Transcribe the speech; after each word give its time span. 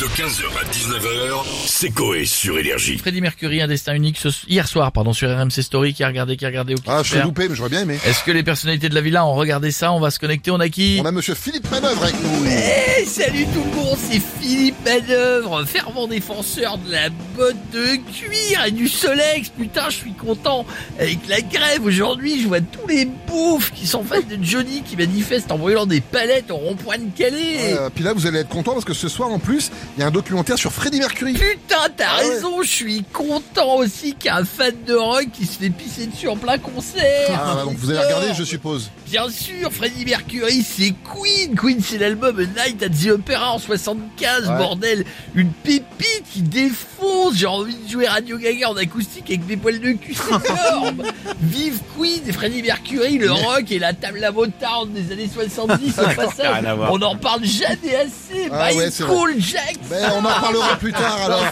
De 0.00 0.04
15h 0.04 0.44
à 0.60 0.64
19h, 0.70 1.44
c'est 1.66 1.90
Coé 1.90 2.24
sur 2.24 2.56
Énergie. 2.56 2.98
Freddie 2.98 3.20
Mercury, 3.20 3.60
un 3.60 3.66
destin 3.66 3.94
unique 3.94 4.16
ce- 4.16 4.28
hier 4.48 4.68
soir, 4.68 4.92
pardon, 4.92 5.12
sur 5.12 5.28
RMC 5.28 5.60
Story, 5.60 5.92
qui 5.92 6.04
a 6.04 6.06
regardé, 6.06 6.36
qui 6.36 6.44
a 6.44 6.48
regardé 6.48 6.74
au 6.74 6.78
Ah, 6.86 7.02
je 7.02 7.14
suis 7.14 7.20
loupé, 7.20 7.48
mais 7.48 7.56
j'aurais 7.56 7.70
bien 7.70 7.80
aimé. 7.82 7.98
Est-ce 8.06 8.22
que 8.22 8.30
les 8.30 8.44
personnalités 8.44 8.88
de 8.88 8.94
la 8.94 9.00
villa 9.00 9.26
ont 9.26 9.34
regardé 9.34 9.72
ça? 9.72 9.90
On 9.92 9.98
va 9.98 10.12
se 10.12 10.20
connecter, 10.20 10.52
on 10.52 10.60
a 10.60 10.68
qui? 10.68 11.00
On 11.02 11.04
a 11.04 11.10
monsieur 11.10 11.34
Philippe 11.34 11.68
Manœuvre 11.72 12.00
avec 12.00 12.14
nous. 12.22 12.46
Eh, 12.46 13.04
salut 13.06 13.44
tout 13.52 13.64
le 13.64 13.74
monde, 13.76 13.98
c'est 14.08 14.22
Philippe 14.40 14.76
Manœuvre, 14.84 15.64
fervent 15.64 16.06
défenseur 16.06 16.78
de 16.78 16.92
la 16.92 17.08
botte 17.36 17.56
de 17.72 17.96
cuir 18.12 18.64
et 18.66 18.70
du 18.70 18.86
Solex. 18.88 19.48
Putain, 19.48 19.90
je 19.90 19.96
suis 19.96 20.12
content. 20.12 20.64
Avec 21.00 21.18
la 21.28 21.40
grève 21.40 21.84
aujourd'hui, 21.84 22.40
je 22.40 22.46
vois 22.46 22.60
tous 22.60 22.86
les 22.86 23.04
bouffes 23.04 23.72
qui 23.72 23.88
sont 23.88 24.04
fans 24.04 24.20
de 24.20 24.38
Johnny 24.42 24.82
qui 24.82 24.96
manifestent 24.96 25.50
en 25.50 25.58
brûlant 25.58 25.86
des 25.86 26.00
palettes 26.00 26.52
au 26.52 26.56
rond-point 26.56 26.98
de 26.98 27.10
Calais. 27.16 27.74
Euh, 27.74 27.90
puis 27.92 28.04
là, 28.04 28.12
vous 28.12 28.26
allez 28.28 28.38
être 28.38 28.48
content 28.48 28.74
parce 28.74 28.84
que 28.84 28.94
ce 28.94 29.08
soir, 29.08 29.30
en 29.30 29.40
plus, 29.40 29.72
il 29.96 30.00
y 30.00 30.04
a 30.04 30.06
un 30.06 30.10
documentaire 30.12 30.56
sur 30.56 30.72
Freddie 30.72 31.00
Mercury. 31.00 31.32
Putain, 31.34 31.88
t'as 31.96 32.04
Ah 32.08 32.22
ouais. 32.22 32.28
raison, 32.34 32.62
je 32.62 32.68
suis 32.68 33.02
content 33.12 33.76
aussi 33.76 34.14
qu'il 34.14 34.26
y 34.26 34.28
a 34.28 34.36
un 34.36 34.44
fan 34.44 34.72
de 34.86 34.94
rock 34.94 35.26
qui 35.32 35.44
se 35.46 35.58
fait 35.58 35.70
pisser 35.70 36.06
dessus 36.06 36.28
en 36.28 36.36
plein 36.36 36.58
concert. 36.58 37.28
Ah, 37.30 37.54
bah, 37.56 37.64
donc 37.64 37.76
vous 37.78 37.90
allez 37.90 37.98
regarder, 37.98 38.28
je 38.34 38.44
suppose. 38.44 38.90
Bien 39.06 39.28
sûr, 39.28 39.72
Freddie 39.72 40.04
Mercury, 40.04 40.62
c'est 40.62 40.94
Queen. 41.12 41.56
Queen, 41.56 41.80
c'est 41.82 41.98
l'album 41.98 42.38
A 42.38 42.66
Night 42.68 42.82
at 42.82 42.90
the 42.90 43.10
Opera 43.10 43.52
en 43.54 43.58
75, 43.58 44.48
Ouais. 44.48 44.56
bordel. 44.56 45.04
Une 45.34 45.50
pépite 45.98 46.24
qui 46.32 46.42
défonce. 46.42 47.34
J'ai 47.34 47.46
envie 47.46 47.74
de 47.74 47.88
jouer 47.88 48.06
Radio 48.06 48.38
Gaga 48.38 48.70
en 48.70 48.76
acoustique 48.76 49.24
avec 49.28 49.46
des 49.46 49.56
poils 49.56 49.80
de 49.80 49.92
cul, 49.92 50.14
c'est 50.14 50.50
énorme. 50.50 51.02
Vive 51.40 51.80
Queen 51.96 52.32
Freddie 52.32 52.62
Mercury, 52.62 53.18
le 53.18 53.32
rock 53.32 53.70
et 53.70 53.78
la 53.78 53.92
table 53.92 54.22
à 54.24 54.30
Motown 54.32 54.92
des 54.92 55.12
années 55.12 55.28
70 55.32 55.98
au 55.98 56.02
passage. 56.16 56.64
On 56.90 56.98
n'en 56.98 57.16
parle 57.16 57.44
jamais 57.44 57.94
assez. 57.96 58.48
Ah 58.50 58.70
ouais, 58.74 58.88
Cool 59.06 59.40
Jackson. 59.40 59.80
Mais 59.90 60.02
on 60.14 60.18
en 60.20 60.40
parlera 60.40 60.76
plus 60.76 60.92
tard 60.92 61.18
alors. 61.24 61.44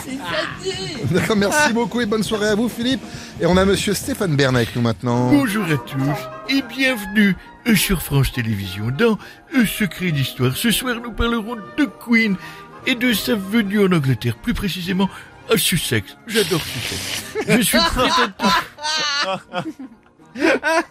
Merci 1.36 1.72
beaucoup 1.72 2.00
et 2.00 2.06
bonne 2.06 2.22
soirée 2.22 2.48
à 2.48 2.54
vous, 2.54 2.68
Philippe. 2.68 3.00
Et 3.40 3.46
on 3.46 3.56
a 3.56 3.64
monsieur 3.64 3.94
Stéphane 3.94 4.36
Bern 4.36 4.56
avec 4.56 4.74
nous 4.74 4.82
maintenant. 4.82 5.30
Bonjour 5.30 5.64
à 5.64 5.76
tous 5.76 6.54
et 6.54 6.62
bienvenue 6.62 7.36
sur 7.74 8.00
France 8.02 8.32
Télévisions 8.32 8.90
dans 8.96 9.18
Un 9.54 9.66
secret 9.66 10.12
d'histoire. 10.12 10.56
Ce 10.56 10.70
soir, 10.70 10.96
nous 11.02 11.12
parlerons 11.12 11.56
de 11.76 11.84
Queen 11.84 12.36
et 12.86 12.94
de 12.94 13.12
sa 13.12 13.34
venue 13.34 13.80
en 13.80 13.92
Angleterre, 13.92 14.36
plus 14.36 14.54
précisément 14.54 15.08
à 15.52 15.56
Sussex. 15.56 16.16
J'adore 16.26 16.62
Sussex. 16.62 17.24
Je 17.48 17.60
suis 17.60 17.78
prêt 17.78 18.08
à 19.26 19.38
tout. 19.62 19.70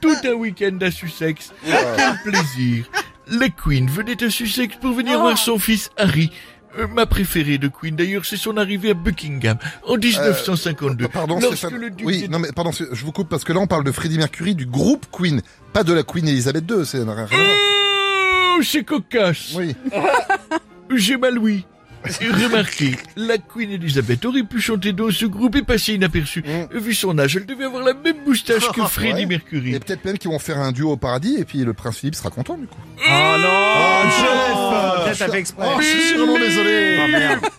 Tout 0.01 0.15
un 0.27 0.33
week-end 0.33 0.77
à 0.81 0.91
Sussex. 0.91 1.53
Quel 1.65 2.19
plaisir. 2.23 2.85
La 3.27 3.49
Queen 3.49 3.89
venait 3.89 4.23
à 4.23 4.29
Sussex 4.29 4.75
pour 4.75 4.93
venir 4.93 5.19
voir 5.19 5.37
son 5.37 5.57
fils 5.57 5.89
Harry. 5.97 6.31
Euh, 6.77 6.87
ma 6.87 7.05
préférée 7.05 7.57
de 7.57 7.69
Queen, 7.69 7.95
d'ailleurs, 7.95 8.25
c'est 8.25 8.37
son 8.37 8.57
arrivée 8.57 8.91
à 8.91 8.93
Buckingham 8.93 9.57
en 9.87 9.95
1952. 9.97 11.07
Pardon, 11.07 11.39
lorsque 11.39 11.57
Stéphane. 11.57 11.79
le 11.79 11.89
duc 11.89 12.05
Oui, 12.05 12.27
non 12.29 12.39
mais 12.39 12.51
pardon, 12.51 12.71
je 12.71 13.05
vous 13.05 13.13
coupe 13.13 13.29
parce 13.29 13.45
que 13.45 13.53
là 13.53 13.59
on 13.61 13.67
parle 13.67 13.85
de 13.85 13.93
Freddie 13.93 14.17
Mercury 14.17 14.55
du 14.55 14.65
groupe 14.65 15.05
Queen, 15.09 15.41
pas 15.71 15.83
de 15.85 15.93
la 15.93 16.03
Queen 16.03 16.27
Elisabeth 16.27 16.69
II, 16.69 16.85
c'est. 16.85 16.99
Oh, 17.01 18.59
c'est 18.61 18.83
cocasse. 18.83 19.53
Oui. 19.55 19.75
J'ai 20.95 21.17
mal 21.17 21.37
oui. 21.39 21.65
Et 22.21 22.27
Remarquez, 22.29 22.95
la 23.15 23.37
Queen 23.37 23.71
Elizabeth 23.71 24.23
aurait 24.25 24.43
pu 24.43 24.59
chanter 24.61 24.93
dans 24.93 25.09
ce 25.11 25.25
groupe 25.25 25.55
et 25.55 25.61
passer 25.63 25.93
inaperçue. 25.93 26.43
Vu 26.71 26.93
son 26.93 27.17
âge, 27.19 27.35
elle 27.37 27.45
devait 27.45 27.65
avoir 27.65 27.83
la 27.83 27.93
même 27.93 28.17
moustache 28.25 28.69
que 28.71 28.81
Freddie 28.87 29.25
Mm. 29.25 29.29
Ouais. 29.29 29.35
Mercury. 29.37 29.75
Et 29.75 29.79
peut-être 29.79 30.05
même 30.05 30.17
qu'ils 30.17 30.29
vont 30.31 30.39
faire 30.39 30.57
un 30.59 30.71
duo 30.71 30.91
au 30.91 30.97
paradis 30.97 31.35
et 31.39 31.45
puis 31.45 31.59
le 31.59 31.73
prince 31.73 31.97
Philippe 31.97 32.15
sera 32.15 32.29
content 32.29 32.57
du 32.57 32.67
coup. 32.67 32.77
Oh 32.99 33.37
non 33.39 33.49
Oh, 33.77 34.07
Chef 35.05 35.17
Peut-être 35.19 35.35
exprès. 35.35 35.65
Oh, 35.67 35.79
je 35.81 35.85
suis 35.85 36.17
vraiment 36.17 36.37
désolé. 36.39 36.97
Oh 37.03 37.07
merde. 37.11 37.39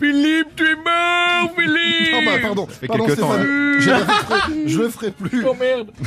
Philippe, 0.00 0.56
tu 0.56 0.64
es 0.64 0.74
mort, 0.74 1.52
Philippe 1.56 2.14
Ah 2.14 2.20
bah 2.26 2.38
pardon, 2.42 2.66
fait 2.66 2.88
pardon 2.88 3.06
temps, 3.06 3.12
Stéphane, 3.12 3.76
je, 3.80 3.90
le 3.90 3.96
ferai- 4.04 4.68
je 4.68 4.78
le 4.78 4.88
ferai 4.88 5.10
plus. 5.12 5.44
Oh 5.46 5.54
merde. 5.58 5.90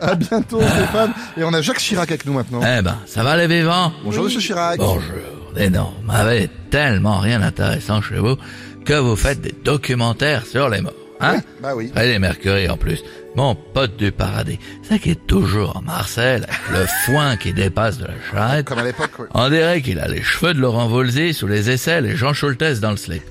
À 0.00 0.14
bientôt 0.14 0.60
Stéphane. 0.60 1.12
Et 1.36 1.44
on 1.44 1.52
a 1.52 1.60
Jacques 1.62 1.78
Chirac 1.78 2.08
avec 2.10 2.26
nous 2.26 2.32
maintenant. 2.32 2.60
Eh 2.62 2.82
ben, 2.82 2.98
ça 3.06 3.22
va 3.22 3.36
les 3.36 3.46
vivants? 3.46 3.92
Bonjour 4.04 4.24
monsieur 4.24 4.40
Chirac. 4.40 4.78
Bonjour. 4.78 5.02
Et 5.56 5.70
non, 5.70 5.92
vous 6.00 6.06
m'avez 6.06 6.48
tellement 6.70 7.18
rien 7.18 7.40
d'intéressant 7.40 8.02
chez 8.02 8.16
vous 8.16 8.36
que 8.84 8.94
vous 8.94 9.16
faites 9.16 9.40
des 9.40 9.54
documentaires 9.64 10.44
sur 10.46 10.68
les 10.68 10.80
morts. 10.80 10.92
Hein? 11.18 11.40
Bah 11.62 11.70
oui. 11.74 11.90
Freddie 11.94 12.18
Mercury 12.18 12.68
en 12.68 12.76
plus. 12.76 13.02
Mon 13.36 13.54
pote 13.54 13.96
du 13.96 14.12
paradis. 14.12 14.58
C'est 14.82 14.98
qui 14.98 15.10
est 15.10 15.26
toujours 15.26 15.76
en 15.76 15.82
Marseille, 15.82 16.42
avec 16.42 16.50
le 16.70 16.86
foin 17.06 17.36
qui 17.36 17.52
dépasse 17.54 17.96
de 17.98 18.04
la 18.04 18.12
charrette. 18.30 18.66
Comme 18.66 18.78
à 18.78 18.84
l'époque. 18.84 19.10
oui. 19.18 19.26
On 19.32 19.48
dirait 19.48 19.80
qu'il 19.80 19.98
a 19.98 20.08
les 20.08 20.22
cheveux 20.22 20.52
de 20.52 20.60
Laurent 20.60 20.88
Voulzy 20.88 21.32
sous 21.32 21.46
les 21.46 21.70
aisselles 21.70 22.04
et 22.06 22.16
Jean 22.16 22.34
Schultes 22.34 22.80
dans 22.80 22.90
le 22.90 22.96
slip. 22.98 23.22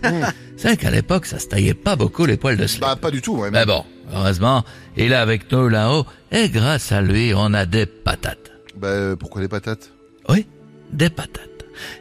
C'est 0.58 0.78
qu'à 0.78 0.90
l'époque, 0.90 1.26
ça 1.28 1.38
se 1.38 1.48
taillait 1.48 1.74
pas 1.76 1.96
beaucoup 1.96 2.26
les 2.26 2.38
poils 2.38 2.58
de 2.58 2.66
slip. 2.66 2.82
Bah 2.82 2.96
pas 3.00 3.12
du 3.12 3.22
tout. 3.22 3.38
Ouais, 3.38 3.52
Mais 3.52 3.66
bon, 3.66 3.84
heureusement, 4.14 4.64
il 4.98 5.12
est 5.12 5.16
avec 5.16 5.52
nous 5.52 5.68
là-haut 5.70 6.06
et 6.32 6.50
grâce 6.50 6.92
à 6.92 7.02
lui, 7.02 7.34
on 7.36 7.54
a 7.54 7.66
des 7.66 7.86
patates. 7.86 8.52
Bah 8.76 8.88
euh, 8.88 9.16
pourquoi 9.16 9.42
les 9.42 9.48
patates? 9.48 9.92
Oui, 10.30 10.46
des 10.92 11.10
patates. 11.10 11.50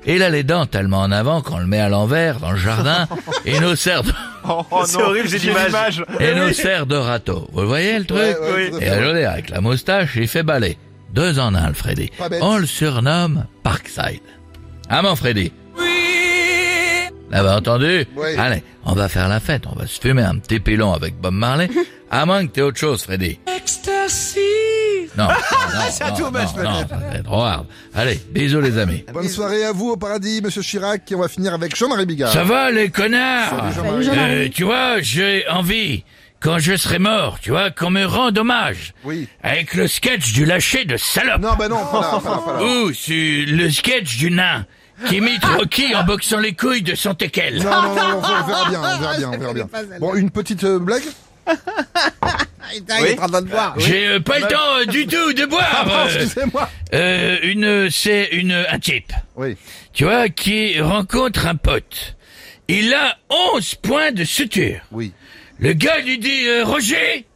Il 0.06 0.22
a 0.22 0.30
les 0.30 0.44
dents 0.44 0.66
tellement 0.66 1.00
en 1.00 1.10
avant 1.10 1.40
qu'on 1.42 1.58
le 1.58 1.66
met 1.66 1.80
à 1.80 1.88
l'envers 1.88 2.38
dans 2.38 2.52
le 2.52 2.56
jardin 2.58 3.08
et 3.44 3.58
nous 3.60 3.74
sert 3.76 4.02
de, 4.04 4.12
Oh, 4.46 4.62
c'est 4.84 5.02
horrible, 5.02 5.28
j'ai 5.28 5.38
l'image. 5.38 6.04
et 6.20 6.34
nous 6.34 6.52
sert 6.52 6.86
de 6.86 6.96
râteau. 6.96 7.48
Vous 7.52 7.66
voyez 7.66 7.98
le 7.98 8.04
truc? 8.04 8.18
Ouais, 8.20 8.70
ouais, 8.70 8.84
à 8.88 8.94
Et 8.94 8.98
aujourd'hui, 8.98 9.24
avec 9.24 9.50
la 9.50 9.60
moustache, 9.60 10.10
il 10.16 10.28
fait 10.28 10.42
balai. 10.42 10.78
Deux 11.12 11.38
en 11.38 11.54
un, 11.54 11.68
le 11.68 11.74
Freddy. 11.74 12.10
On 12.40 12.58
le 12.58 12.66
surnomme 12.66 13.46
Parkside. 13.62 14.20
Ah 14.88 15.00
mon 15.02 15.16
Freddy? 15.16 15.52
Oui 15.78 15.84
L'avez 17.30 17.50
entendu? 17.50 18.06
Oui. 18.16 18.36
Allez, 18.38 18.62
on 18.84 18.92
va 18.92 19.08
faire 19.08 19.28
la 19.28 19.40
fête. 19.40 19.62
On 19.66 19.74
va 19.74 19.86
se 19.86 20.00
fumer 20.00 20.22
un 20.22 20.38
petit 20.38 20.60
pilon 20.60 20.92
avec 20.92 21.20
Bob 21.20 21.34
Marley. 21.34 21.68
à 22.20 22.26
moins 22.26 22.46
que 22.46 22.52
t'aies 22.52 22.62
autre 22.62 22.78
chose, 22.78 23.02
Freddy. 23.04 23.38
Non, 25.16 25.28
non, 25.28 25.34
C'est 25.92 26.04
non, 26.04 26.30
non, 26.32 26.62
non, 26.64 27.10
fait 27.12 27.22
trop 27.22 27.42
hard. 27.42 27.66
Allez, 27.94 28.20
bisous 28.30 28.60
les 28.60 28.78
amis. 28.78 29.04
Bonne 29.12 29.28
soirée 29.28 29.64
à 29.64 29.70
vous 29.72 29.90
au 29.90 29.96
paradis, 29.96 30.40
monsieur 30.42 30.60
Chirac. 30.62 31.10
Et 31.10 31.14
on 31.14 31.20
va 31.20 31.28
finir 31.28 31.54
avec 31.54 31.76
Jean-Marie 31.76 32.04
Bigard. 32.06 32.32
Ça 32.32 32.42
va 32.42 32.72
les 32.72 32.90
connards 32.90 33.50
Salut, 33.50 33.72
Jean-Marie. 34.04 34.08
Euh, 34.18 34.48
Tu 34.52 34.64
vois, 34.64 35.00
j'ai 35.00 35.46
envie, 35.48 36.02
quand 36.40 36.58
je 36.58 36.76
serai 36.76 36.98
mort, 36.98 37.38
tu 37.40 37.50
vois, 37.50 37.70
qu'on 37.70 37.90
me 37.90 38.04
rende 38.04 38.36
hommage. 38.38 38.92
Oui. 39.04 39.28
Avec 39.42 39.74
le 39.74 39.86
sketch 39.86 40.32
du 40.32 40.44
lâcher 40.44 40.84
de 40.84 40.96
salope. 40.96 41.40
Non, 41.40 41.54
bah 41.56 41.68
non, 41.68 41.84
pas 41.86 42.00
là, 42.00 42.20
pas 42.20 42.30
là, 42.30 42.38
pas 42.44 42.52
là. 42.60 42.64
Ou 42.84 42.92
sur 42.92 43.46
le 43.46 43.70
sketch 43.70 44.16
du 44.16 44.32
nain 44.32 44.66
qui 45.06 45.16
imite 45.18 45.44
Rocky 45.58 45.94
en 45.94 46.02
boxant 46.02 46.40
les 46.40 46.54
couilles 46.54 46.82
de 46.82 46.96
son 46.96 47.14
teckel. 47.14 47.62
Non, 47.62 47.70
non, 47.70 47.82
non, 47.82 48.00
on 48.16 48.20
verra- 48.20 48.42
on 48.42 48.46
verra 48.46 48.68
bien, 48.68 48.78
on 48.80 48.98
verra 48.98 49.16
bien, 49.16 49.28
on 49.32 49.38
verra 49.38 49.52
bien. 49.52 49.68
Bon, 50.00 50.14
une 50.14 50.30
petite 50.30 50.64
euh, 50.64 50.78
blague? 50.80 51.02
Oui. 53.00 53.16
J'ai 53.78 54.08
euh, 54.08 54.20
pas 54.20 54.38
le 54.40 54.46
temps 54.48 54.76
euh, 54.80 54.84
du 54.86 55.06
tout 55.06 55.32
de 55.32 55.44
boire. 55.44 55.84
Ah, 55.86 56.06
euh, 56.08 56.14
excusez-moi. 56.24 56.70
euh, 56.94 57.38
une, 57.42 57.90
c'est 57.90 58.28
une 58.32 58.52
un 58.52 58.78
type, 58.78 59.12
Oui. 59.36 59.56
tu 59.92 60.04
vois, 60.04 60.28
qui 60.28 60.80
rencontre 60.80 61.46
un 61.46 61.54
pote. 61.56 62.16
Il 62.68 62.92
a 62.94 63.16
11 63.54 63.74
points 63.76 64.12
de 64.12 64.24
suture. 64.24 64.80
Oui. 64.90 65.12
Le 65.58 65.72
gars 65.74 65.98
lui 66.00 66.18
dit 66.18 66.46
euh, 66.48 66.64
Roger, 66.64 67.26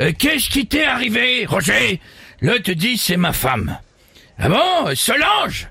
euh, 0.00 0.12
qu'est-ce 0.16 0.48
qui 0.48 0.66
t'est 0.66 0.84
arrivé, 0.84 1.44
Roger? 1.44 2.00
L'autre 2.40 2.62
te 2.64 2.70
dit 2.70 2.96
c'est 2.96 3.16
ma 3.16 3.32
femme. 3.32 3.76
Ah 4.38 4.48
bon, 4.48 4.94
Solange? 4.94 5.68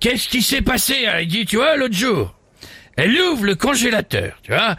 Qu'est-ce 0.00 0.28
qui 0.28 0.42
s'est 0.42 0.62
passé? 0.62 1.06
Il 1.22 1.28
dit 1.28 1.46
tu 1.46 1.56
vois 1.56 1.76
l'autre 1.76 1.94
jour. 1.94 2.34
Elle 2.96 3.16
ouvre 3.18 3.44
le 3.44 3.54
congélateur, 3.54 4.32
tu 4.42 4.52
vois. 4.52 4.76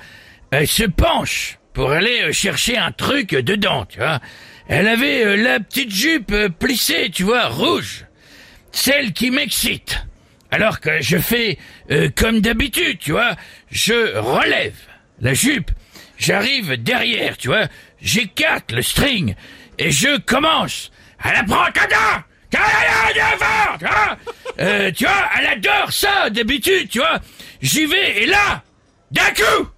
Elle 0.51 0.67
se 0.67 0.83
penche 0.83 1.57
pour 1.73 1.91
aller 1.91 2.21
euh, 2.23 2.31
chercher 2.31 2.77
un 2.77 2.91
truc 2.91 3.29
dedans, 3.31 3.85
tu 3.85 3.99
vois. 3.99 4.19
Elle 4.67 4.87
avait 4.87 5.25
euh, 5.25 5.35
la 5.35 5.59
petite 5.59 5.91
jupe 5.91 6.31
euh, 6.31 6.49
plissée, 6.49 7.09
tu 7.13 7.23
vois, 7.23 7.47
rouge. 7.47 8.05
Celle 8.71 9.13
qui 9.13 9.31
m'excite. 9.31 10.05
Alors 10.49 10.79
que 10.79 11.01
je 11.01 11.17
fais 11.17 11.57
euh, 11.91 12.09
comme 12.15 12.41
d'habitude, 12.41 12.99
tu 12.99 13.11
vois. 13.11 13.35
Je 13.69 14.17
relève 14.17 14.75
la 15.21 15.33
jupe. 15.33 15.71
J'arrive 16.17 16.81
derrière, 16.81 17.37
tu 17.37 17.47
vois. 17.47 17.67
J'écarte 18.01 18.71
le 18.71 18.81
string. 18.81 19.35
Et 19.77 19.91
je 19.91 20.17
commence 20.19 20.91
à 21.19 21.33
la 21.33 21.43
prendre. 21.43 21.71
Euh, 24.59 24.91
tu 24.91 25.05
vois, 25.05 25.29
elle 25.39 25.47
adore 25.47 25.91
ça 25.91 26.29
d'habitude, 26.29 26.89
tu 26.89 26.99
vois. 26.99 27.19
J'y 27.61 27.85
vais 27.85 28.23
et 28.23 28.25
là, 28.25 28.63
d'un 29.11 29.31
coup, 29.31 29.69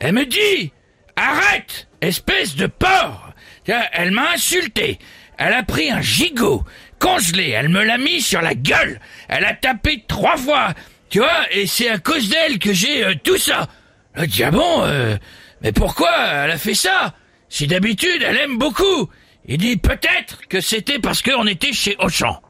elle 0.00 0.14
me 0.14 0.24
dit, 0.24 0.72
arrête, 1.16 1.88
espèce 2.00 2.54
de 2.56 2.66
porc. 2.66 3.32
Tu 3.64 3.72
vois, 3.72 3.84
Elle 3.92 4.12
m'a 4.12 4.32
insulté. 4.32 4.98
Elle 5.38 5.52
a 5.52 5.62
pris 5.62 5.90
un 5.90 6.00
gigot 6.00 6.64
congelé. 6.98 7.50
Elle 7.50 7.68
me 7.68 7.82
l'a 7.84 7.98
mis 7.98 8.20
sur 8.22 8.40
la 8.40 8.54
gueule. 8.54 9.00
Elle 9.28 9.44
a 9.44 9.54
tapé 9.54 10.04
trois 10.08 10.36
fois. 10.36 10.74
Tu 11.10 11.18
vois, 11.18 11.46
et 11.50 11.66
c'est 11.66 11.88
à 11.88 11.98
cause 11.98 12.28
d'elle 12.28 12.58
que 12.58 12.72
j'ai 12.72 13.04
euh, 13.04 13.14
tout 13.22 13.38
ça. 13.38 13.68
Je 14.16 14.24
dis, 14.24 14.42
ah 14.42 14.50
bon, 14.50 14.82
euh, 14.82 15.16
mais 15.62 15.72
pourquoi 15.72 16.10
elle 16.16 16.50
a 16.50 16.58
fait 16.58 16.74
ça? 16.74 17.14
Si 17.48 17.66
d'habitude 17.66 18.22
elle 18.26 18.36
aime 18.38 18.58
beaucoup. 18.58 19.08
Il 19.46 19.58
dit 19.58 19.76
peut-être 19.76 20.40
que 20.48 20.60
c'était 20.60 20.98
parce 20.98 21.22
qu'on 21.22 21.46
était 21.46 21.72
chez 21.72 21.96
Auchan. 22.00 22.40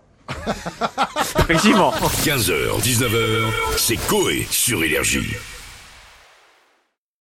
Effectivement. 1.40 1.92
15h, 2.24 2.80
19h, 2.82 3.52
c'est 3.76 3.96
Coé 4.08 4.46
sur 4.50 4.82
Énergie. 4.82 5.36